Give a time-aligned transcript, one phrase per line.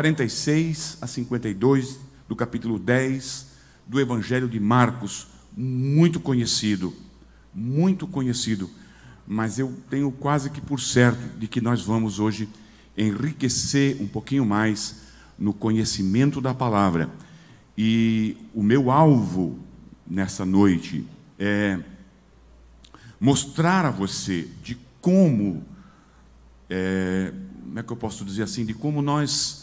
[0.00, 3.48] 46 a 52 do capítulo 10
[3.86, 6.94] do Evangelho de Marcos, muito conhecido,
[7.52, 8.70] muito conhecido,
[9.26, 12.48] mas eu tenho quase que por certo de que nós vamos hoje
[12.96, 15.02] enriquecer um pouquinho mais
[15.38, 17.10] no conhecimento da palavra.
[17.76, 19.58] E o meu alvo
[20.08, 21.06] nessa noite
[21.38, 21.78] é
[23.20, 25.62] mostrar a você de como,
[26.70, 29.59] é, como é que eu posso dizer assim, de como nós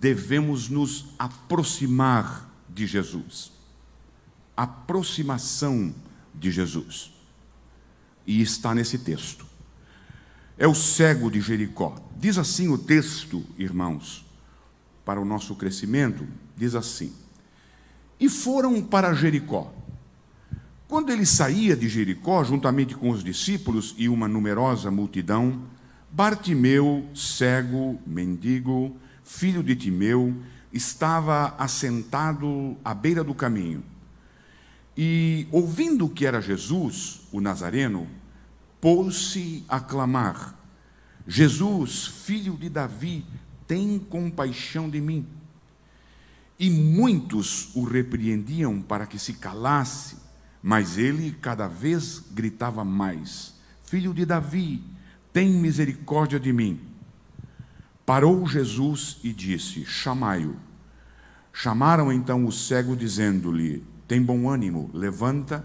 [0.00, 3.52] devemos nos aproximar de Jesus.
[4.56, 5.94] Aproximação
[6.34, 7.12] de Jesus.
[8.26, 9.46] E está nesse texto.
[10.56, 11.96] É o cego de Jericó.
[12.16, 14.26] Diz assim o texto, irmãos,
[15.04, 16.26] para o nosso crescimento,
[16.56, 17.12] diz assim:
[18.18, 19.72] E foram para Jericó.
[20.88, 25.62] Quando ele saía de Jericó, juntamente com os discípulos e uma numerosa multidão,
[26.10, 28.96] Bartimeu, cego, mendigo,
[29.28, 30.34] filho de Timeu,
[30.72, 33.84] estava assentado à beira do caminho.
[34.96, 38.08] E, ouvindo que era Jesus, o Nazareno,
[38.80, 40.58] pôs-se a clamar:
[41.26, 43.24] Jesus, filho de Davi,
[43.66, 45.26] tem compaixão de mim.
[46.58, 50.16] E muitos o repreendiam para que se calasse,
[50.60, 53.54] mas ele cada vez gritava mais:
[53.84, 54.82] Filho de Davi,
[55.32, 56.87] tem misericórdia de mim.
[58.08, 60.56] Parou Jesus e disse: Chamai-o.
[61.52, 65.62] Chamaram então o cego, dizendo-lhe: Tem bom ânimo, levanta,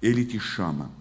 [0.00, 0.92] ele te chama.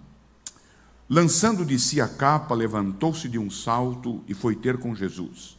[1.07, 5.55] Lançando de si a capa, levantou-se de um salto e foi ter com Jesus.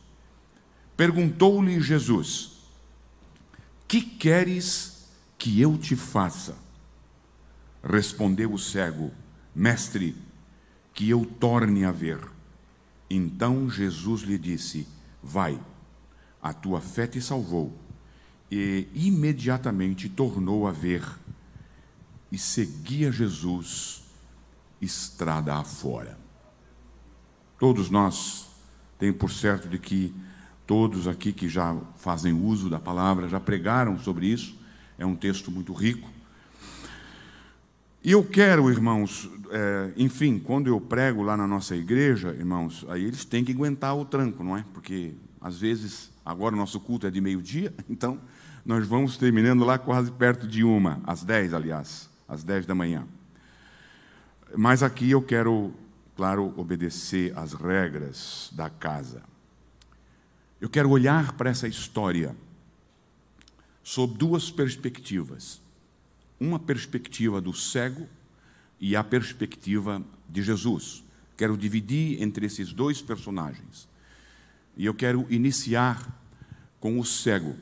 [0.96, 2.54] Perguntou-lhe Jesus:
[3.86, 6.56] Que queres que eu te faça?
[7.80, 9.12] Respondeu o cego:
[9.54, 10.16] Mestre,
[10.92, 12.18] que eu torne a ver.
[13.08, 14.84] Então Jesus lhe disse:
[15.22, 15.60] Vai,
[16.42, 17.72] a tua fé te salvou.
[18.50, 21.02] E imediatamente tornou a ver
[22.30, 24.02] e seguia Jesus
[24.80, 26.18] estrada afora.
[27.58, 28.48] Todos nós
[28.98, 30.14] temos por certo de que
[30.66, 34.56] todos aqui que já fazem uso da palavra já pregaram sobre isso.
[34.98, 36.10] É um texto muito rico.
[38.02, 43.04] E eu quero, irmãos, é, enfim, quando eu prego lá na nossa igreja, irmãos, aí
[43.04, 44.64] eles têm que aguentar o tranco, não é?
[44.72, 48.18] Porque às vezes, agora o nosso culto é de meio-dia, então
[48.64, 53.06] nós vamos terminando lá quase perto de uma, às dez, aliás, às dez da manhã.
[54.56, 55.72] Mas aqui eu quero,
[56.16, 59.22] claro, obedecer às regras da casa.
[60.60, 62.34] Eu quero olhar para essa história
[63.82, 65.60] sob duas perspectivas
[66.42, 68.08] uma perspectiva do cego
[68.82, 71.04] e a perspectiva de Jesus.
[71.36, 73.88] Quero dividir entre esses dois personagens.
[74.76, 76.20] E eu quero iniciar
[76.80, 77.54] com o cego.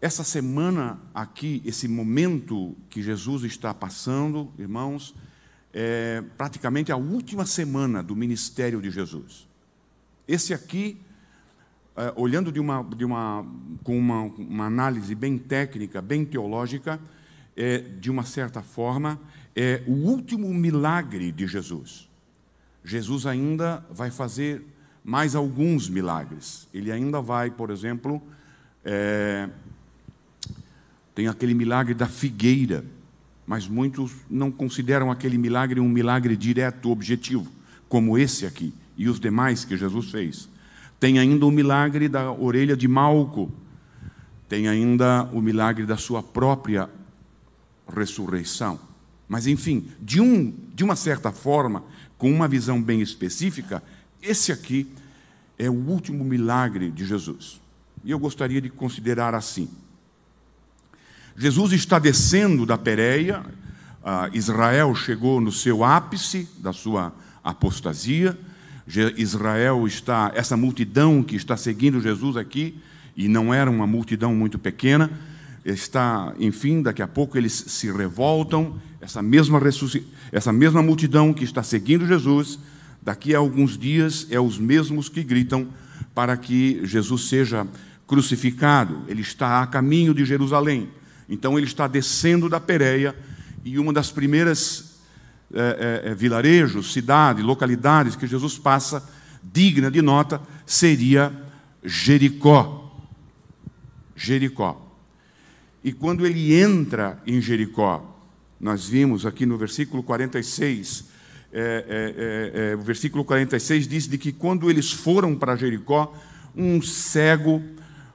[0.00, 5.12] Essa semana aqui, esse momento que Jesus está passando, irmãos,
[5.74, 9.48] é praticamente a última semana do ministério de Jesus.
[10.28, 11.00] Esse aqui
[11.96, 13.44] uh, olhando de uma, de uma,
[13.82, 17.00] com uma, uma análise bem técnica, bem teológica,
[17.56, 19.20] é, de uma certa forma,
[19.60, 22.08] é o último milagre de Jesus.
[22.84, 24.64] Jesus ainda vai fazer
[25.02, 26.68] mais alguns milagres.
[26.72, 28.22] Ele ainda vai, por exemplo,
[28.84, 29.48] é,
[31.12, 32.84] tem aquele milagre da figueira,
[33.44, 37.50] mas muitos não consideram aquele milagre um milagre direto, objetivo,
[37.88, 40.48] como esse aqui e os demais que Jesus fez.
[41.00, 43.50] Tem ainda o milagre da orelha de Malco.
[44.48, 46.88] Tem ainda o milagre da sua própria
[47.92, 48.86] ressurreição.
[49.28, 51.84] Mas, enfim, de, um, de uma certa forma,
[52.16, 53.82] com uma visão bem específica,
[54.22, 54.90] esse aqui
[55.58, 57.60] é o último milagre de Jesus.
[58.04, 59.68] E eu gostaria de considerar assim.
[61.36, 63.44] Jesus está descendo da Pérea,
[64.32, 67.12] Israel chegou no seu ápice da sua
[67.44, 68.36] apostasia,
[69.16, 72.80] Israel está, essa multidão que está seguindo Jesus aqui,
[73.16, 75.10] e não era uma multidão muito pequena,
[75.72, 79.60] está, enfim, daqui a pouco eles se revoltam, essa mesma,
[80.32, 82.58] essa mesma multidão que está seguindo Jesus,
[83.00, 85.68] daqui a alguns dias é os mesmos que gritam
[86.14, 87.66] para que Jesus seja
[88.06, 89.02] crucificado.
[89.06, 90.88] Ele está a caminho de Jerusalém.
[91.28, 93.14] Então ele está descendo da Pérea
[93.64, 94.98] e uma das primeiras
[95.52, 99.06] é, é, vilarejos, cidades, localidades que Jesus passa,
[99.42, 101.32] digna de nota, seria
[101.84, 102.96] Jericó.
[104.16, 104.87] Jericó.
[105.82, 108.18] E quando ele entra em Jericó,
[108.60, 111.04] nós vimos aqui no versículo 46,
[111.52, 116.14] é, é, é, é, o versículo 46 diz de que quando eles foram para Jericó,
[116.54, 117.62] um cego.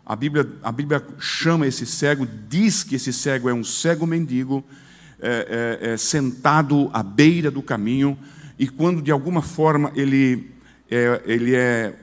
[0.05, 4.63] A Bíblia, a Bíblia chama esse cego, diz que esse cego é um cego mendigo,
[5.19, 8.17] é, é, sentado à beira do caminho,
[8.59, 10.51] e quando de alguma forma ele
[10.91, 11.95] é, ele é,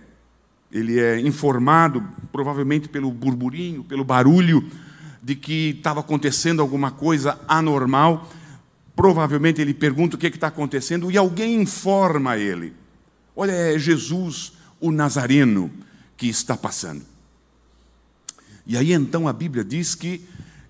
[0.73, 2.03] ele é informado,
[2.33, 4.67] provavelmente pelo burburinho, pelo barulho,
[5.22, 8.31] de que estava acontecendo alguma coisa anormal,
[8.96, 12.72] provavelmente ele pergunta o que está acontecendo e alguém informa ele:
[13.34, 15.70] Olha, é Jesus, o Nazareno,
[16.17, 17.05] que está passando.
[18.67, 20.25] E aí então a Bíblia diz que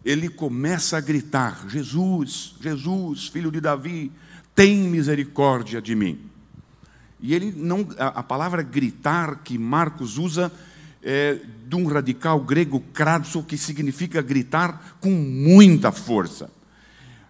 [0.04, 4.10] ele começa a gritar: Jesus, Jesus, filho de Davi,
[4.54, 6.18] tem misericórdia de mim.
[7.20, 10.50] E ele não, a palavra gritar que Marcos usa
[11.02, 16.50] é de um radical grego kratso, que significa gritar com muita força.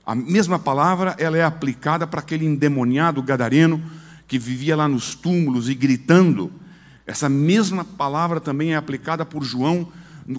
[0.05, 3.83] A mesma palavra ela é aplicada para aquele endemoniado gadareno
[4.27, 6.53] que vivia lá nos túmulos e gritando.
[7.07, 9.93] Essa mesma palavra também é aplicada por João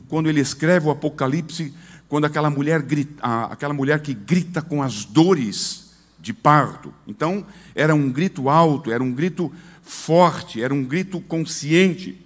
[0.07, 1.73] quando ele escreve o Apocalipse,
[2.07, 6.93] quando aquela mulher, grita, aquela mulher que grita com as dores de parto.
[7.07, 9.51] Então, era um grito alto, era um grito
[9.81, 12.17] forte, era um grito consciente.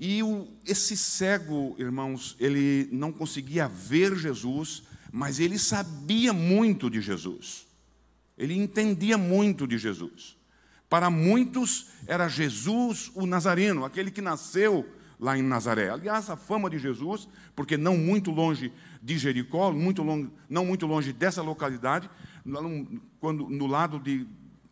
[0.00, 4.82] E o, esse cego, irmãos, ele não conseguia ver Jesus,
[5.12, 7.66] mas ele sabia muito de Jesus.
[8.38, 10.38] Ele entendia muito de Jesus.
[10.88, 14.88] Para muitos, era Jesus o Nazareno, aquele que nasceu
[15.20, 15.90] lá em Nazaré.
[15.90, 18.72] Aliás, a fama de Jesus, porque não muito longe
[19.02, 22.08] de Jericó, muito longe, não muito longe dessa localidade,
[23.20, 24.26] quando no lado de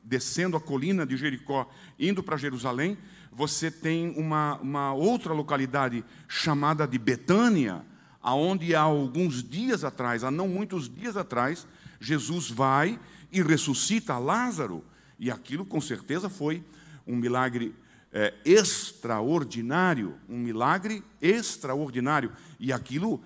[0.09, 1.69] descendo a colina de Jericó,
[1.99, 2.97] indo para Jerusalém,
[3.31, 7.85] você tem uma, uma outra localidade chamada de Betânia,
[8.23, 11.67] aonde há alguns dias atrás, há não muitos dias atrás,
[12.01, 12.99] Jesus vai
[13.31, 14.83] e ressuscita Lázaro.
[15.19, 16.65] E aquilo com certeza foi
[17.07, 17.75] um milagre
[18.11, 22.33] é, extraordinário, um milagre extraordinário.
[22.59, 23.23] E aquilo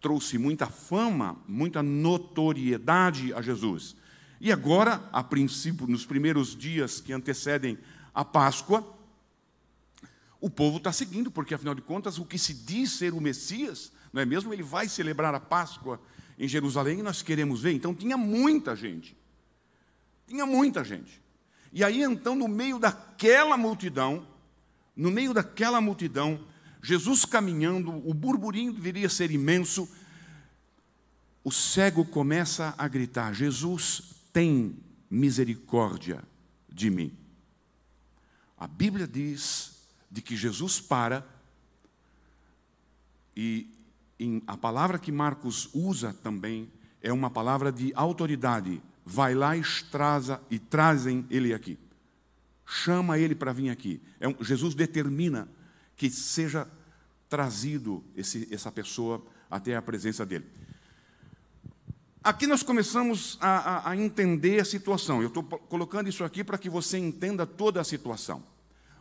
[0.00, 3.96] trouxe muita fama, muita notoriedade a Jesus.
[4.44, 7.78] E agora, a princípio, nos primeiros dias que antecedem
[8.14, 8.86] a Páscoa,
[10.38, 13.90] o povo está seguindo, porque afinal de contas, o que se diz ser o Messias,
[14.12, 14.52] não é mesmo?
[14.52, 15.98] Ele vai celebrar a Páscoa
[16.38, 17.72] em Jerusalém e nós queremos ver.
[17.72, 19.16] Então tinha muita gente.
[20.26, 21.22] Tinha muita gente.
[21.72, 24.26] E aí então, no meio daquela multidão,
[24.94, 26.38] no meio daquela multidão,
[26.82, 29.88] Jesus caminhando, o burburinho deveria ser imenso.
[31.42, 34.76] O cego começa a gritar: Jesus, tem
[35.08, 36.20] misericórdia
[36.68, 37.16] de mim.
[38.58, 41.24] A Bíblia diz de que Jesus para,
[43.36, 43.70] e
[44.18, 46.68] em, a palavra que Marcos usa também
[47.00, 48.82] é uma palavra de autoridade.
[49.06, 51.78] Vai lá e, traza, e trazem ele aqui.
[52.66, 54.02] Chama ele para vir aqui.
[54.18, 55.48] É um, Jesus determina
[55.96, 56.66] que seja
[57.28, 60.46] trazido esse, essa pessoa até a presença dele.
[62.24, 65.20] Aqui nós começamos a, a, a entender a situação.
[65.20, 68.42] Eu estou colocando isso aqui para que você entenda toda a situação.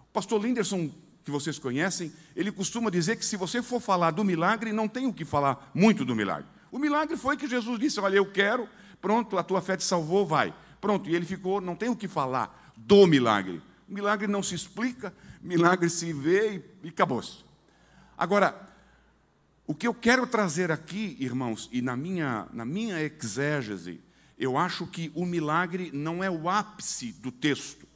[0.09, 0.91] O pastor Linderson,
[1.23, 5.07] que vocês conhecem, ele costuma dizer que se você for falar do milagre, não tem
[5.07, 6.45] o que falar muito do milagre.
[6.69, 8.67] O milagre foi que Jesus disse: Olha, eu quero,
[8.99, 10.53] pronto, a tua fé te salvou, vai.
[10.81, 13.61] Pronto, e ele ficou, não tem o que falar do milagre.
[13.87, 17.37] O milagre não se explica, milagre se vê e, e acabou-se.
[18.17, 18.72] Agora,
[19.73, 23.99] o que eu quero trazer aqui, irmãos, e na minha, na minha exégese,
[24.37, 27.87] eu acho que o milagre não é o ápice do texto.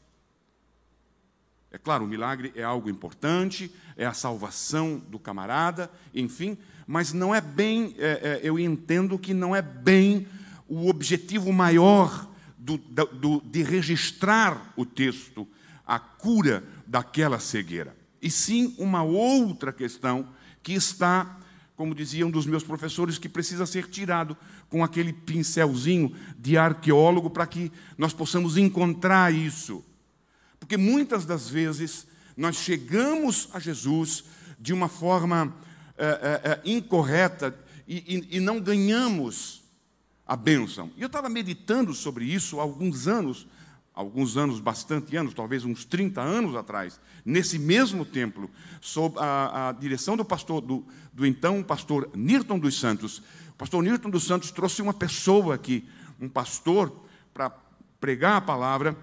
[1.70, 6.58] É claro, o milagre é algo importante, é a salvação do camarada, enfim,
[6.88, 10.28] mas não é bem, é, é, eu entendo que não é bem
[10.68, 15.48] o objetivo maior do, do, de registrar o texto,
[15.86, 17.96] a cura daquela cegueira.
[18.20, 20.28] E sim uma outra questão
[20.64, 21.38] que está
[21.78, 24.36] como dizia um dos meus professores, que precisa ser tirado
[24.68, 29.86] com aquele pincelzinho de arqueólogo para que nós possamos encontrar isso.
[30.60, 34.24] Porque muitas das vezes nós chegamos a Jesus
[34.60, 35.56] de uma forma
[35.96, 36.06] é,
[36.44, 37.56] é, incorreta
[37.88, 39.62] e, e, e não ganhamos
[40.26, 40.90] a bênção.
[40.98, 43.46] E eu estava meditando sobre isso há alguns anos,
[43.98, 48.48] alguns anos, bastante anos, talvez uns 30 anos atrás, nesse mesmo templo,
[48.80, 53.24] sob a, a direção do pastor, do, do, então pastor Nirton dos Santos.
[53.50, 55.90] O pastor Nirton dos Santos trouxe uma pessoa aqui,
[56.22, 56.96] um pastor,
[57.34, 57.50] para
[58.00, 58.96] pregar a palavra,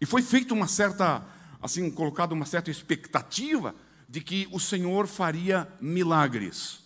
[0.00, 1.22] e foi feita uma certa,
[1.60, 3.74] assim, colocada uma certa expectativa
[4.08, 6.85] de que o Senhor faria milagres.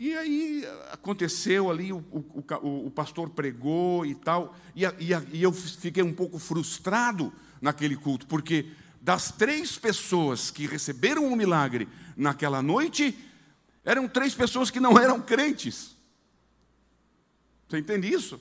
[0.00, 5.52] E aí aconteceu ali, o, o, o pastor pregou e tal, e, e, e eu
[5.52, 7.30] fiquei um pouco frustrado
[7.60, 13.14] naquele culto, porque das três pessoas que receberam o milagre naquela noite,
[13.84, 15.94] eram três pessoas que não eram crentes.
[17.68, 18.40] Você entende isso?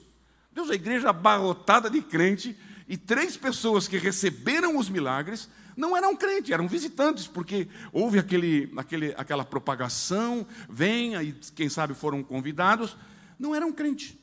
[0.54, 6.14] Deus, a igreja abarrotada de crente, e três pessoas que receberam os milagres não eram
[6.14, 12.98] crentes, eram visitantes, porque houve aquele, aquele, aquela propagação, venha, e quem sabe foram convidados,
[13.40, 14.14] não eram crentes.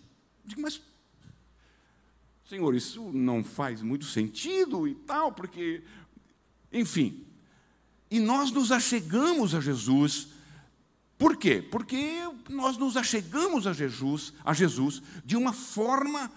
[0.44, 0.82] Digo, mas,
[2.46, 5.82] Senhor, isso não faz muito sentido e tal, porque,
[6.70, 7.26] enfim.
[8.10, 10.28] E nós nos achegamos a Jesus,
[11.16, 11.66] por quê?
[11.70, 12.20] Porque
[12.50, 16.30] nós nos achegamos a Jesus, a Jesus de uma forma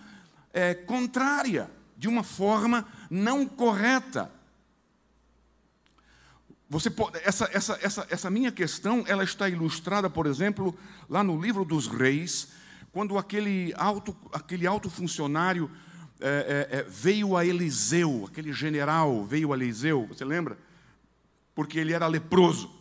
[0.53, 4.38] é, contrária, de uma forma não correta.
[6.69, 10.77] Você pode, essa, essa, essa, essa minha questão ela está ilustrada, por exemplo,
[11.09, 12.49] lá no livro dos reis,
[12.91, 15.69] quando aquele alto, aquele alto funcionário
[16.19, 20.59] é, é, é, veio a Eliseu, aquele general veio a Eliseu, você lembra?
[21.55, 22.71] Porque ele era leproso.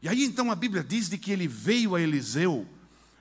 [0.00, 2.66] E aí então a Bíblia diz de que ele veio a Eliseu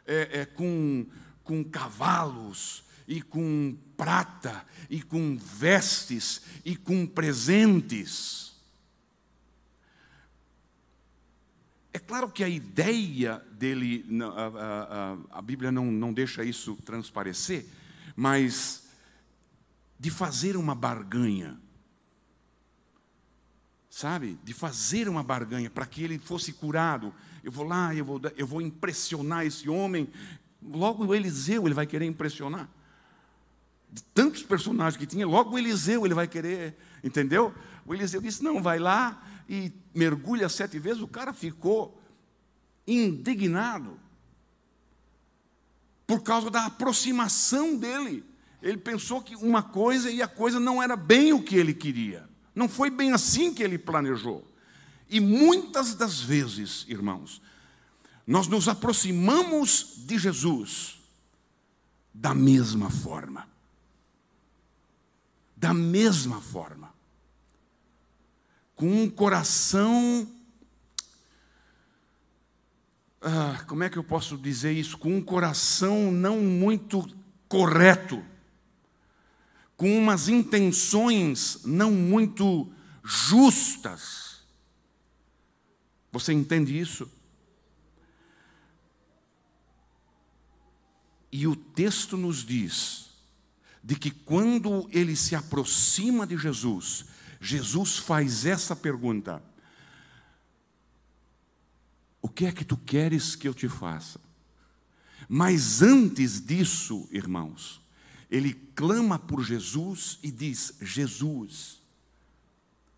[0.06, 1.06] é, é, com,
[1.44, 8.47] com cavalos, e com prata, e com vestes, e com presentes.
[11.98, 17.66] É claro que a ideia dele, a, a, a, Bíblia não, não deixa isso transparecer,
[18.16, 18.84] mas
[20.00, 21.60] de fazer uma barganha,
[23.90, 24.38] sabe?
[24.44, 27.12] De fazer uma barganha para que ele fosse curado.
[27.44, 30.08] Eu vou lá, eu vou, eu vou impressionar esse homem.
[30.62, 32.70] Logo Eliseu ele vai querer impressionar.
[33.92, 37.54] De tantos personagens que tinha, logo o Eliseu ele vai querer, entendeu?
[37.86, 42.02] O Eliseu disse: não, vai lá, e mergulha sete vezes, o cara ficou
[42.86, 44.00] indignado
[46.06, 48.24] por causa da aproximação dele.
[48.62, 52.28] Ele pensou que uma coisa e a coisa não era bem o que ele queria.
[52.56, 54.46] Não foi bem assim que ele planejou.
[55.10, 57.42] E muitas das vezes, irmãos,
[58.26, 61.00] nós nos aproximamos de Jesus
[62.14, 63.48] da mesma forma.
[65.58, 66.96] Da mesma forma
[68.78, 70.32] com um coração.
[73.20, 74.98] Ah, como é que eu posso dizer isso?
[74.98, 77.06] Com um coração não muito
[77.50, 78.24] correto,
[79.76, 82.72] com umas intenções não muito
[83.04, 84.44] justas.
[86.12, 87.12] Você entende isso?
[91.32, 93.07] E o texto nos diz
[93.88, 97.06] de que quando ele se aproxima de Jesus,
[97.40, 99.42] Jesus faz essa pergunta:
[102.22, 104.20] O que é que tu queres que eu te faça?
[105.30, 107.82] Mas antes disso, irmãos,
[108.30, 111.80] ele clama por Jesus e diz: Jesus,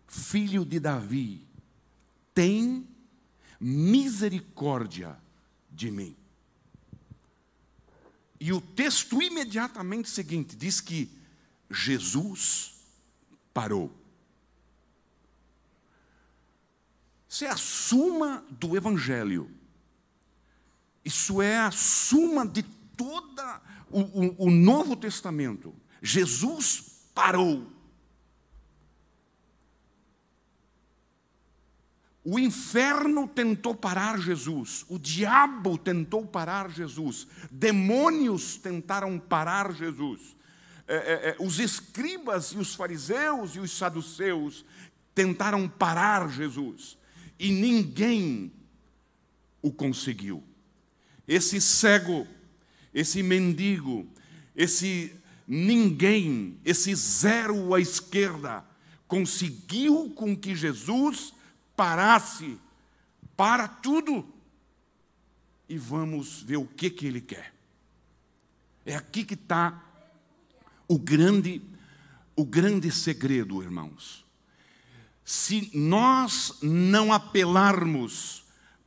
[0.08, 1.46] filho de Davi,
[2.34, 2.84] tem
[3.60, 5.16] misericórdia
[5.70, 6.16] de mim.
[8.40, 11.10] E o texto imediatamente seguinte diz que
[11.70, 12.72] Jesus
[13.52, 13.94] parou.
[17.28, 19.50] Isso é a suma do Evangelho.
[21.04, 22.62] Isso é a suma de
[22.96, 25.74] toda o, o, o Novo Testamento.
[26.02, 27.70] Jesus parou.
[32.22, 40.36] O inferno tentou parar Jesus, o diabo tentou parar Jesus, demônios tentaram parar Jesus,
[40.86, 44.66] é, é, é, os escribas e os fariseus e os saduceus
[45.14, 46.98] tentaram parar Jesus
[47.38, 48.52] e ninguém
[49.62, 50.44] o conseguiu.
[51.26, 52.26] Esse cego,
[52.92, 54.06] esse mendigo,
[54.54, 55.14] esse
[55.46, 58.64] ninguém, esse zero à esquerda,
[59.08, 61.32] conseguiu com que Jesus
[61.80, 62.58] parasse
[63.36, 64.26] para tudo.
[65.68, 67.54] E vamos ver o que, que ele quer.
[68.84, 69.82] É aqui que está
[70.86, 71.62] o grande,
[72.36, 74.28] o grande segredo, irmãos
[75.30, 78.42] se nós não apelarmos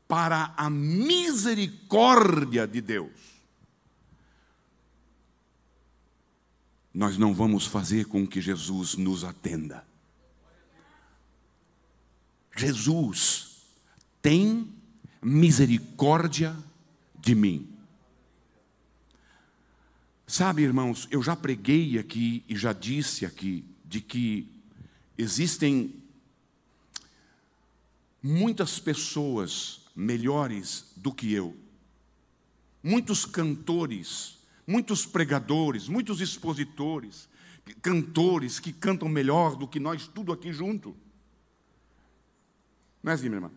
[0.10, 3.14] para a misericórdia de Deus,
[6.94, 9.88] nós não vamos fazer com que Jesus nos atenda.
[12.64, 13.58] Jesus
[14.22, 14.70] tem
[15.22, 16.56] misericórdia
[17.20, 17.68] de mim.
[20.26, 24.48] Sabe, irmãos, eu já preguei aqui e já disse aqui de que
[25.18, 25.94] existem
[28.22, 31.56] muitas pessoas melhores do que eu.
[32.82, 37.28] Muitos cantores, muitos pregadores, muitos expositores,
[37.82, 40.96] cantores que cantam melhor do que nós tudo aqui junto.
[43.04, 43.52] Não é assim, minha irmã?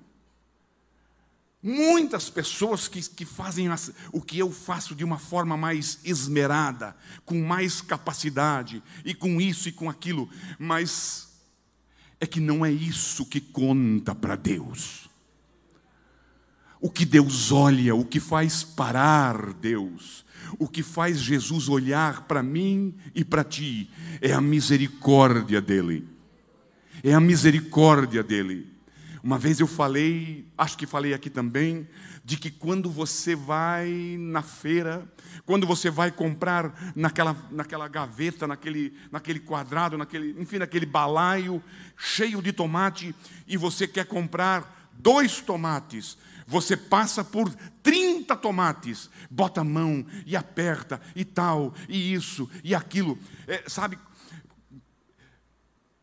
[1.63, 3.69] Muitas pessoas que, que fazem
[4.13, 9.69] o que eu faço de uma forma mais esmerada, com mais capacidade, e com isso
[9.69, 11.29] e com aquilo, mas
[12.21, 15.09] é que não é isso que conta para Deus.
[16.81, 20.25] O que Deus olha, o que faz parar Deus,
[20.59, 26.07] o que faz Jesus olhar para mim e para ti, é a misericórdia dEle.
[27.03, 28.76] É a misericórdia dEle.
[29.27, 31.89] Uma vez eu falei, acho que falei aqui também,
[32.25, 35.05] de que quando você vai na feira,
[35.45, 41.61] quando você vai comprar naquela, naquela gaveta, naquele, naquele quadrado, naquele, enfim, naquele balaio
[41.97, 43.13] cheio de tomate,
[43.49, 46.17] e você quer comprar dois tomates,
[46.47, 47.53] você passa por
[47.83, 53.19] 30 tomates, bota a mão e aperta, e tal, e isso, e aquilo.
[53.49, 53.99] É, sabe,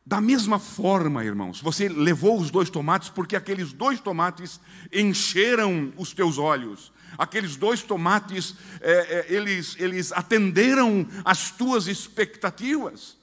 [0.05, 4.59] da mesma forma, irmãos, você levou os dois tomates porque aqueles dois tomates
[4.91, 6.91] encheram os teus olhos.
[7.17, 13.15] Aqueles dois tomates, é, é, eles, eles atenderam às tuas expectativas.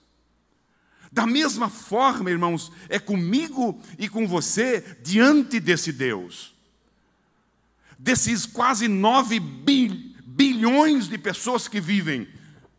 [1.12, 6.54] Da mesma forma, irmãos, é comigo e com você diante desse Deus.
[7.98, 12.26] Desses quase nove bilhões de pessoas que vivem,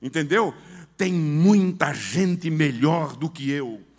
[0.02, 0.56] entendeu?
[0.98, 3.91] Tem muita gente melhor do que eu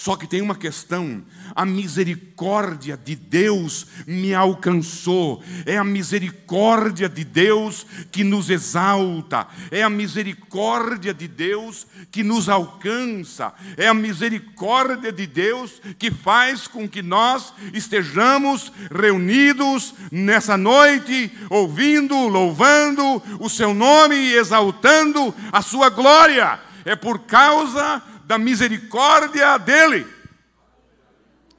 [0.00, 1.22] só que tem uma questão:
[1.54, 9.82] a misericórdia de Deus me alcançou, é a misericórdia de Deus que nos exalta, é
[9.82, 16.88] a misericórdia de Deus que nos alcança, é a misericórdia de Deus que faz com
[16.88, 25.90] que nós estejamos reunidos nessa noite, ouvindo, louvando o Seu nome e exaltando a Sua
[25.90, 26.58] glória.
[26.86, 30.06] É por causa da misericórdia dele.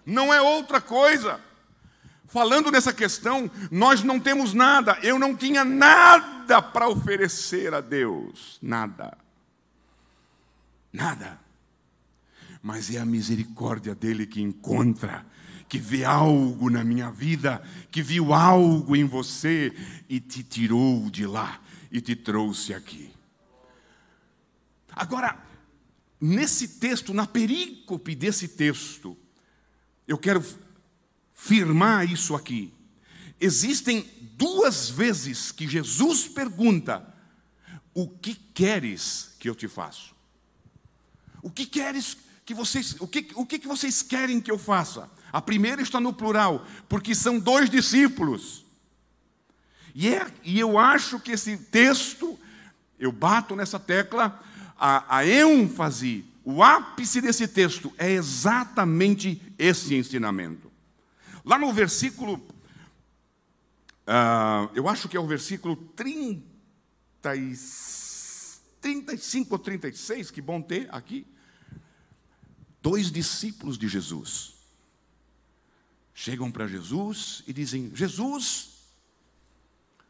[0.06, 1.38] Não é outra coisa.
[2.28, 8.58] Falando nessa questão, nós não temos nada, eu não tinha nada para oferecer a Deus,
[8.62, 9.18] nada.
[10.94, 11.38] Nada.
[12.64, 15.26] Mas é a misericórdia dele que encontra,
[15.68, 19.74] que vê algo na minha vida, que viu algo em você
[20.08, 21.60] e te tirou de lá
[21.92, 23.14] e te trouxe aqui.
[24.96, 25.51] Agora,
[26.22, 29.18] nesse texto, na perícope desse texto,
[30.08, 30.46] eu quero
[31.34, 32.72] firmar isso aqui.
[33.40, 37.12] Existem duas vezes que Jesus pergunta:
[37.94, 40.12] O que queres que eu te faça?
[41.42, 45.10] O que queres que vocês, o que, o que vocês querem que eu faça?
[45.34, 48.64] A primeira está no plural, porque são dois discípulos.
[49.96, 52.40] E, é, e eu acho que esse texto,
[53.00, 54.42] eu bato nessa tecla,
[54.82, 60.72] a, a ênfase, o ápice desse texto é exatamente esse ensinamento.
[61.46, 62.44] Lá no versículo,
[64.08, 66.42] uh, eu acho que é o versículo 30
[67.36, 67.56] e,
[68.82, 71.28] 35 ou 36, que bom ter aqui.
[72.82, 74.56] Dois discípulos de Jesus
[76.16, 78.80] chegam para Jesus e dizem: Jesus,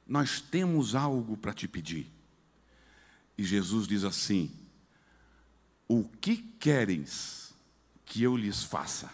[0.07, 2.10] nós temos algo para te pedir.
[3.38, 4.61] E Jesus diz assim:
[5.91, 7.54] o que queres
[8.06, 9.12] que eu lhes faça?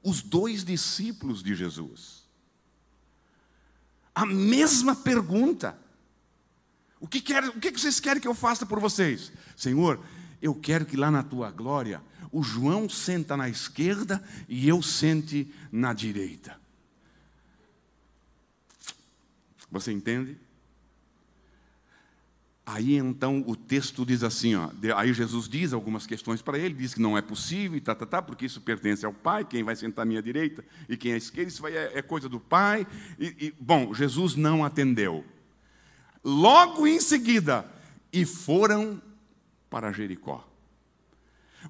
[0.00, 2.22] Os dois discípulos de Jesus.
[4.14, 5.76] A mesma pergunta.
[7.00, 9.32] O que, quer, o que vocês querem que eu faça por vocês?
[9.56, 10.00] Senhor,
[10.40, 12.00] eu quero que lá na tua glória
[12.30, 16.60] o João senta na esquerda e eu sente na direita.
[19.68, 20.38] Você entende?
[22.68, 26.92] Aí então o texto diz assim, ó, aí Jesus diz algumas questões para ele, diz
[26.92, 29.76] que não é possível, e tá, tá, tá, porque isso pertence ao Pai, quem vai
[29.76, 32.84] sentar à minha direita e quem à esquerda, isso vai, é, é coisa do Pai.
[33.20, 35.24] E, e, bom, Jesus não atendeu.
[36.24, 37.64] Logo em seguida,
[38.12, 39.00] e foram
[39.70, 40.44] para Jericó.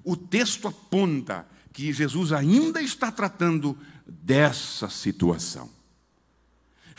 [0.03, 5.69] O texto aponta que Jesus ainda está tratando dessa situação.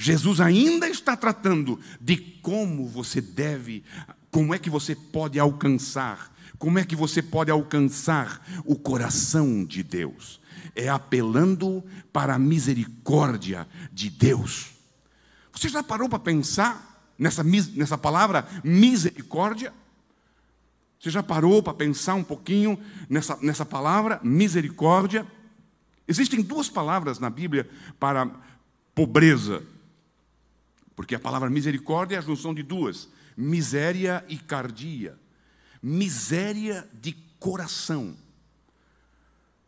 [0.00, 3.82] Jesus ainda está tratando de como você deve,
[4.30, 9.82] como é que você pode alcançar, como é que você pode alcançar o coração de
[9.82, 10.40] Deus.
[10.72, 11.82] É apelando
[12.12, 14.68] para a misericórdia de Deus.
[15.52, 19.74] Você já parou para pensar nessa, nessa palavra misericórdia?
[21.00, 22.78] Você já parou para pensar um pouquinho
[23.10, 25.26] nessa, nessa palavra misericórdia?
[26.06, 28.30] Existem duas palavras na Bíblia para
[28.94, 29.64] pobreza.
[30.98, 35.16] Porque a palavra misericórdia é a junção de duas: miséria e cardia.
[35.80, 38.16] Miséria de coração.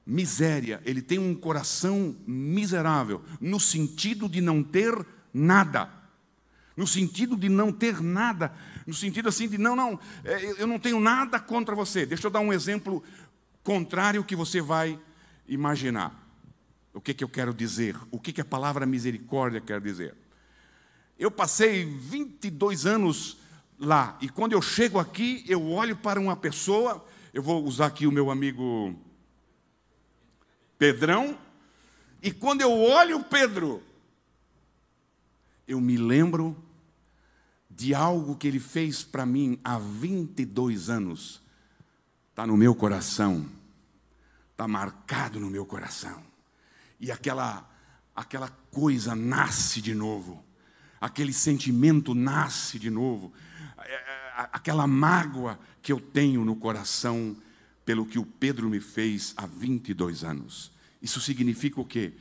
[0.05, 4.93] Miséria, ele tem um coração miserável, no sentido de não ter
[5.33, 5.88] nada.
[6.77, 8.53] No sentido de não ter nada,
[8.85, 12.05] no sentido assim de não, não, é, eu não tenho nada contra você.
[12.05, 13.05] Deixa eu dar um exemplo
[13.62, 14.99] contrário que você vai
[15.47, 16.12] imaginar.
[16.93, 17.97] O que, que eu quero dizer?
[18.11, 20.16] O que, que a palavra misericórdia quer dizer?
[21.21, 23.37] Eu passei 22 anos
[23.79, 28.07] lá, e quando eu chego aqui, eu olho para uma pessoa, eu vou usar aqui
[28.07, 28.99] o meu amigo
[30.79, 31.39] Pedrão,
[32.23, 33.83] e quando eu olho Pedro,
[35.69, 36.57] eu me lembro
[37.69, 41.43] de algo que ele fez para mim há 22 anos,
[42.31, 43.45] está no meu coração,
[44.53, 46.23] está marcado no meu coração,
[46.99, 47.71] e aquela,
[48.17, 50.49] aquela coisa nasce de novo
[51.01, 53.33] aquele sentimento nasce de novo,
[53.79, 57.37] é, é, aquela mágoa que eu tenho no coração
[57.85, 60.71] pelo que o Pedro me fez há 22 anos.
[61.01, 62.13] Isso significa o quê?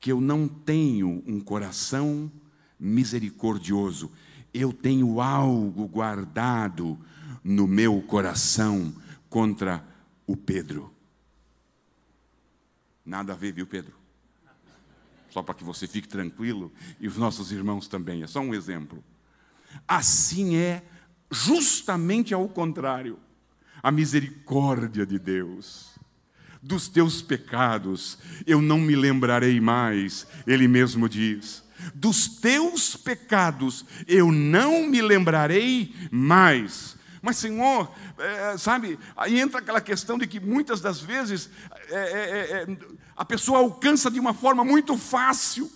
[0.00, 2.30] Que eu não tenho um coração
[2.78, 4.12] misericordioso,
[4.54, 6.98] eu tenho algo guardado
[7.42, 8.94] no meu coração
[9.28, 9.84] contra
[10.26, 10.94] o Pedro.
[13.04, 13.94] Nada a ver, viu, Pedro?
[15.38, 19.04] Só para que você fique tranquilo, e os nossos irmãos também, é só um exemplo.
[19.86, 20.82] Assim é
[21.30, 23.20] justamente ao contrário,
[23.80, 25.96] a misericórdia de Deus.
[26.60, 31.62] Dos teus pecados eu não me lembrarei mais, ele mesmo diz.
[31.94, 36.96] Dos teus pecados eu não me lembrarei mais.
[37.20, 41.50] Mas, Senhor, é, sabe, aí entra aquela questão de que muitas das vezes
[41.90, 42.76] é, é, é,
[43.16, 45.70] a pessoa alcança de uma forma muito fácil.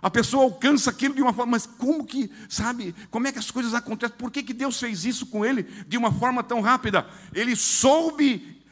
[0.00, 3.50] A pessoa alcança aquilo de uma forma, mas como que, sabe, como é que as
[3.50, 4.16] coisas acontecem?
[4.16, 7.06] Por que, que Deus fez isso com ele de uma forma tão rápida?
[7.34, 8.62] Ele soube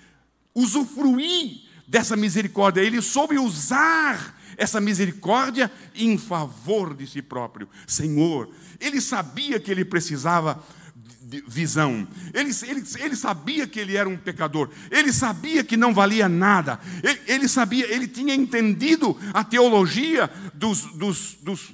[0.55, 7.69] usufruir dessa misericórdia, ele soube usar essa misericórdia em favor de si próprio.
[7.87, 8.49] Senhor,
[8.81, 10.63] ele sabia que ele precisava
[11.47, 12.07] visão.
[12.33, 14.71] Ele, ele, ele sabia que ele era um pecador.
[14.91, 16.79] Ele sabia que não valia nada.
[17.03, 21.73] Ele, ele sabia, ele tinha entendido a teologia dos, dos, dos,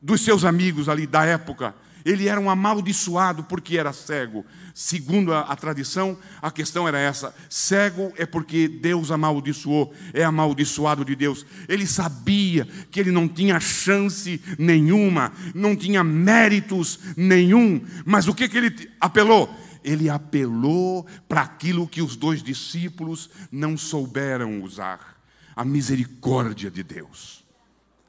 [0.00, 1.74] dos seus amigos ali da época.
[2.04, 4.44] Ele era um amaldiçoado porque era cego.
[4.74, 11.04] Segundo a, a, tradição, a questão era essa: cego é porque Deus amaldiçoou, é amaldiçoado
[11.04, 11.44] de Deus.
[11.68, 18.48] Ele sabia que ele não tinha chance nenhuma, não tinha méritos nenhum, mas o que,
[18.48, 19.54] que ele apelou?
[19.82, 25.20] Ele apelou para aquilo que os dois discípulos não souberam usar:
[25.54, 27.44] a misericórdia de Deus.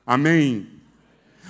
[0.05, 0.80] Amém.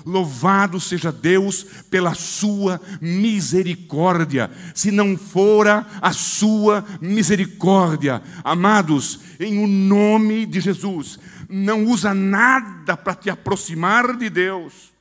[0.05, 4.49] Louvado seja Deus pela sua misericórdia.
[4.73, 12.95] Se não fora a sua misericórdia, amados, em o nome de Jesus, não usa nada
[12.95, 14.91] para te aproximar de Deus.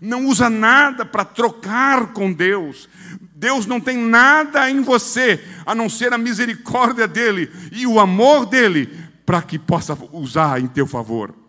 [0.00, 2.88] Não usa nada para trocar com Deus.
[3.34, 8.46] Deus não tem nada em você a não ser a misericórdia dele e o amor
[8.46, 8.88] dele
[9.24, 11.39] para que possa usar em teu favor.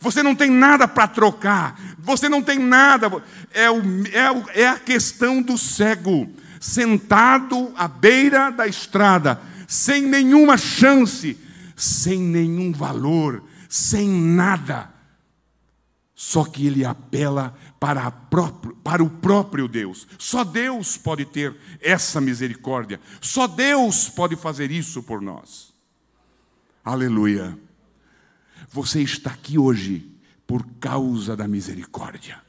[0.00, 1.80] Você não tem nada para trocar.
[1.98, 3.10] Você não tem nada.
[3.52, 3.80] É, o,
[4.12, 6.30] é, o, é a questão do cego,
[6.60, 11.38] sentado à beira da estrada, sem nenhuma chance,
[11.76, 14.92] sem nenhum valor, sem nada.
[16.14, 20.06] Só que ele apela para, próprio, para, o próprio Deus.
[20.18, 23.00] Só Deus pode ter essa misericórdia.
[23.20, 25.72] Só Deus pode fazer isso por nós.
[26.84, 27.58] Aleluia.
[28.74, 30.04] Você está aqui hoje
[30.48, 32.42] por causa da misericórdia.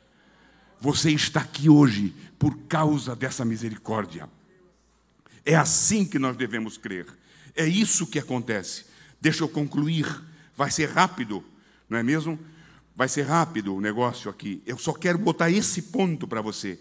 [0.81, 4.27] Você está aqui hoje por causa dessa misericórdia.
[5.45, 7.05] É assim que nós devemos crer.
[7.55, 8.85] É isso que acontece.
[9.21, 10.07] Deixa eu concluir.
[10.57, 11.45] Vai ser rápido,
[11.87, 12.39] não é mesmo?
[12.95, 14.63] Vai ser rápido o negócio aqui.
[14.65, 16.79] Eu só quero botar esse ponto para você.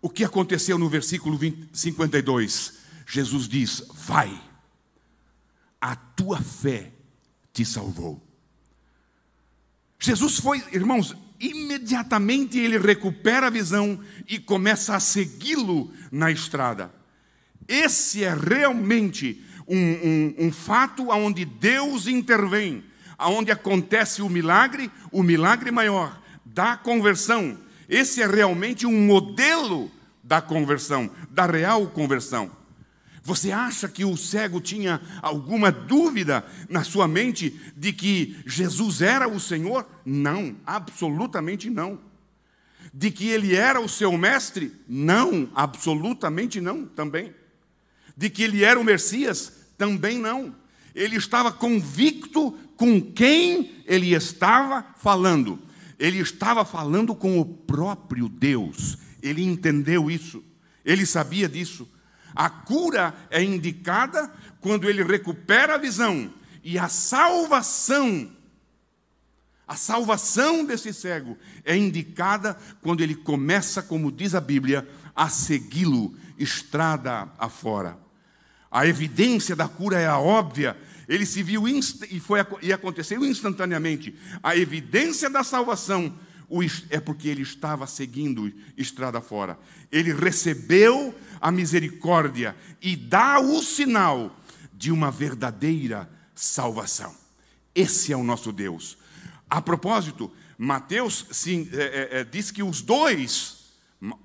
[0.00, 2.78] O que aconteceu no versículo 20, 52?
[3.06, 4.47] Jesus diz: Vai
[5.80, 6.92] a tua fé
[7.52, 8.22] te salvou.
[9.98, 16.92] Jesus foi, irmãos, imediatamente ele recupera a visão e começa a segui-lo na estrada.
[17.66, 22.84] Esse é realmente um, um, um fato onde Deus intervém,
[23.18, 27.58] onde acontece o milagre, o milagre maior da conversão.
[27.88, 29.90] Esse é realmente um modelo
[30.22, 32.50] da conversão, da real conversão.
[33.28, 39.28] Você acha que o cego tinha alguma dúvida na sua mente de que Jesus era
[39.28, 39.86] o Senhor?
[40.02, 42.00] Não, absolutamente não.
[42.90, 44.72] De que ele era o seu mestre?
[44.88, 47.34] Não, absolutamente não também.
[48.16, 49.52] De que ele era o Messias?
[49.76, 50.56] Também não.
[50.94, 55.58] Ele estava convicto com quem ele estava falando.
[55.98, 58.96] Ele estava falando com o próprio Deus.
[59.22, 60.42] Ele entendeu isso.
[60.82, 61.86] Ele sabia disso.
[62.38, 66.32] A cura é indicada quando ele recupera a visão.
[66.62, 68.30] E a salvação,
[69.66, 76.14] a salvação desse cego é indicada quando ele começa, como diz a Bíblia, a segui-lo
[76.38, 77.98] estrada afora.
[78.70, 80.76] A evidência da cura é a óbvia.
[81.08, 84.16] Ele se viu e, foi, e aconteceu instantaneamente.
[84.44, 86.14] A evidência da salvação
[86.90, 89.58] é porque ele estava seguindo estrada fora.
[89.92, 94.34] Ele recebeu a misericórdia e dá o sinal
[94.72, 97.14] de uma verdadeira salvação.
[97.74, 98.96] Esse é o nosso Deus.
[99.48, 103.72] A propósito, Mateus sim, é, é, é, diz que os dois,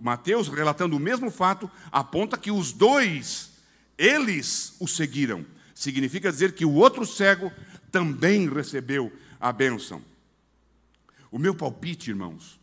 [0.02, 3.52] Mateus, relatando o mesmo fato, aponta que os dois,
[3.98, 5.46] eles o seguiram.
[5.76, 7.52] Significa dizer que o outro cego
[7.92, 10.02] também recebeu a bênção.
[11.34, 12.60] O meu palpite, irmãos,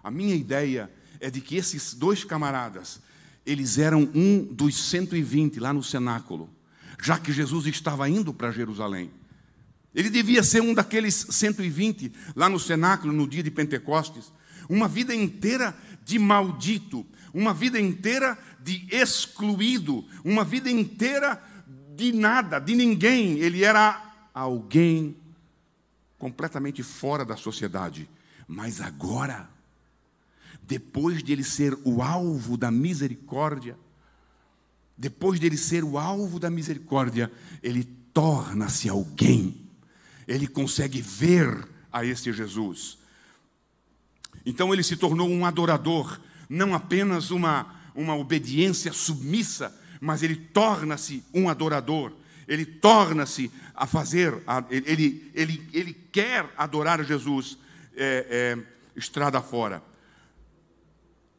[0.00, 0.88] a minha ideia
[1.18, 3.00] é de que esses dois camaradas,
[3.44, 6.48] eles eram um dos 120 lá no cenáculo,
[7.02, 9.10] já que Jesus estava indo para Jerusalém.
[9.92, 14.32] Ele devia ser um daqueles 120 lá no cenáculo no dia de Pentecostes.
[14.68, 21.42] Uma vida inteira de maldito, uma vida inteira de excluído, uma vida inteira
[21.96, 23.40] de nada, de ninguém.
[23.40, 24.00] Ele era
[24.32, 25.16] alguém
[26.18, 28.08] completamente fora da sociedade.
[28.46, 29.48] Mas agora,
[30.62, 33.76] depois de ele ser o alvo da misericórdia,
[34.96, 37.30] depois de ele ser o alvo da misericórdia,
[37.62, 39.60] ele torna-se alguém.
[40.26, 42.98] Ele consegue ver a este Jesus.
[44.44, 51.24] Então ele se tornou um adorador, não apenas uma, uma obediência submissa, mas ele torna-se
[51.34, 52.12] um adorador
[52.46, 57.58] ele torna-se a fazer, ele, ele, ele quer adorar Jesus
[57.96, 59.82] é, é, estrada fora.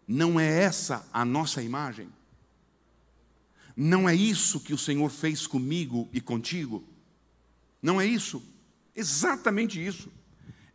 [0.07, 2.09] Não é essa a nossa imagem?
[3.75, 6.83] Não é isso que o Senhor fez comigo e contigo?
[7.81, 8.43] Não é isso?
[8.95, 10.11] Exatamente isso.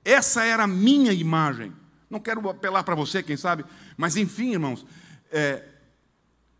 [0.05, 1.73] Essa era a minha imagem.
[2.09, 3.65] Não quero apelar para você, quem sabe,
[3.97, 4.87] mas enfim, irmãos,
[5.31, 5.65] é,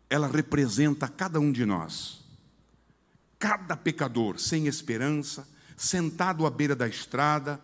[0.09, 2.22] ela representa cada um de nós
[3.43, 7.59] cada pecador sem esperança, sentado à beira da estrada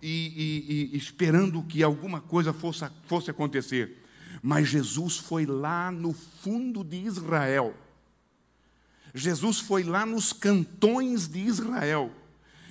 [0.00, 4.00] e, e, e esperando que alguma coisa fosse, fosse acontecer.
[4.40, 7.74] Mas Jesus foi lá no fundo de Israel.
[9.12, 12.12] Jesus foi lá nos cantões de Israel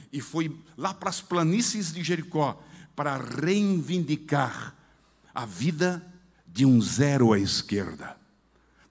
[0.09, 2.63] e foi lá para as planícies de Jericó
[2.95, 4.73] para reivindicar
[5.35, 6.01] a vida
[6.47, 8.15] de um zero à esquerda.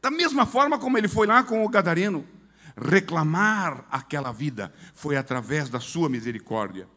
[0.02, 2.26] Da mesma forma como ele foi lá com o gadareno
[2.76, 6.88] reclamar aquela vida foi através da sua misericórdia.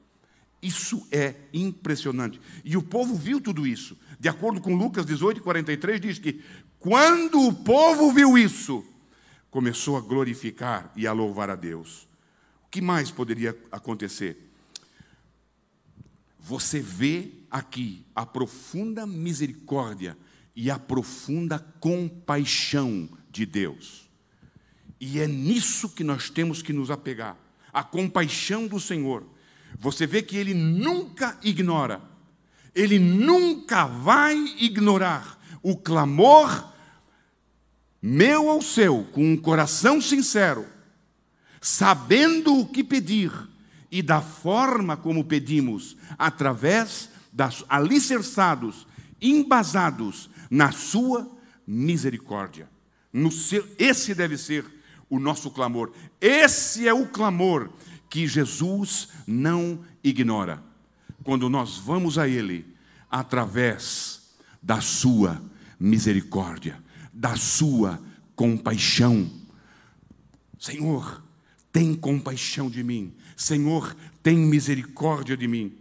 [0.61, 2.41] Isso é impressionante.
[2.63, 3.97] E o povo viu tudo isso.
[4.19, 6.41] De acordo com Lucas 18, 43, diz que
[6.79, 8.83] quando o povo viu isso,
[9.49, 12.07] começou a glorificar e a louvar a Deus.
[12.65, 14.51] O que mais poderia acontecer?
[16.39, 20.17] Você vê aqui a profunda misericórdia
[20.55, 24.04] e a profunda compaixão de Deus.
[24.99, 27.37] E é nisso que nós temos que nos apegar
[27.73, 29.23] a compaixão do Senhor.
[29.77, 32.01] Você vê que ele nunca ignora,
[32.73, 36.73] ele nunca vai ignorar o clamor
[38.07, 40.63] meu ou seu, com um coração sincero,
[41.59, 43.31] sabendo o que pedir
[43.91, 48.85] e da forma como pedimos, através das alicerçados,
[49.19, 51.27] embasados na sua
[51.65, 52.69] misericórdia.
[53.11, 54.63] No seu, esse deve ser
[55.09, 55.91] o nosso clamor.
[56.19, 57.69] Esse é o clamor
[58.09, 60.63] que Jesus não ignora.
[61.23, 62.65] Quando nós vamos a Ele
[63.09, 65.41] através da Sua
[65.79, 66.81] misericórdia,
[67.13, 67.99] da Sua
[68.35, 69.29] compaixão.
[70.59, 71.23] Senhor,
[71.71, 73.13] tem compaixão de mim.
[73.35, 75.77] Senhor, tem misericórdia de mim.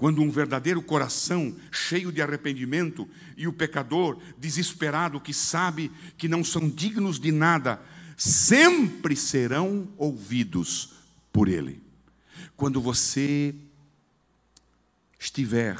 [0.00, 6.42] Quando um verdadeiro coração cheio de arrependimento e o pecador desesperado que sabe que não
[6.42, 7.78] são dignos de nada,
[8.16, 10.94] sempre serão ouvidos
[11.30, 11.82] por Ele.
[12.56, 13.54] Quando você
[15.18, 15.76] estiver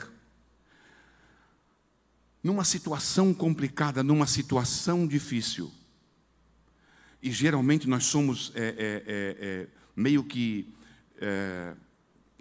[2.45, 5.73] numa situação complicada, numa situação difícil,
[7.23, 10.71] e geralmente nós somos é, é, é, é meio que
[11.17, 11.73] é,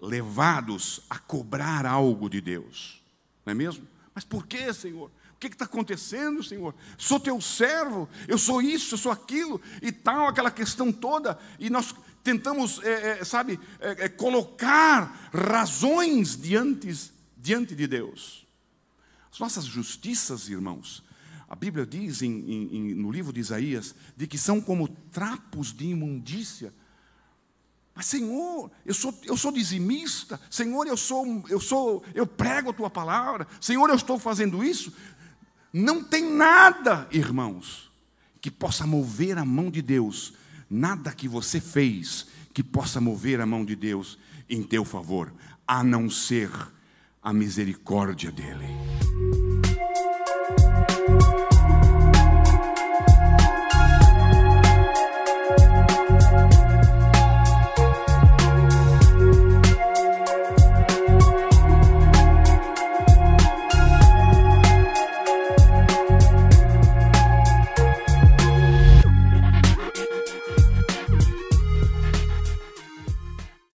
[0.02, 3.02] levados a cobrar algo de Deus,
[3.46, 3.88] não é mesmo?
[4.14, 5.12] Mas por que, Senhor?
[5.34, 6.76] O que está acontecendo, Senhor?
[6.98, 11.70] Sou teu servo, eu sou isso, eu sou aquilo e tal, aquela questão toda, e
[11.70, 18.46] nós tentamos, é, é, sabe, é, é, colocar razões diante, diante de Deus.
[19.32, 21.04] As nossas justiças, irmãos,
[21.48, 25.86] a Bíblia diz em, em, no livro de Isaías, de que são como trapos de
[25.86, 26.74] imundícia.
[27.96, 32.74] Mas Senhor, eu sou, eu sou dizimista, Senhor, eu sou, eu sou, eu prego a
[32.74, 34.94] tua palavra, Senhor, eu estou fazendo isso.
[35.74, 37.92] Não tem nada, irmãos,
[38.42, 40.34] que possa mover a mão de Deus
[40.70, 45.34] nada que você fez que possa mover a mão de Deus em teu favor,
[45.68, 46.52] a não ser
[47.22, 48.68] a misericórdia dEle.